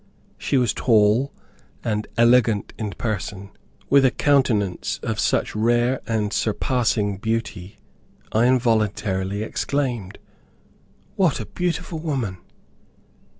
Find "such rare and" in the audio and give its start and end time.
5.19-6.33